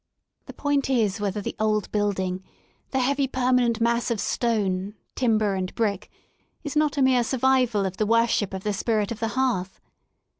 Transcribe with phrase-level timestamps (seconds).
[0.47, 2.43] The point is whether the old building,"
[2.89, 6.09] the heavy permanent mass of stone, timber, and brick
[6.63, 9.79] is not a mere survival of the worship of the spirit of the hearth.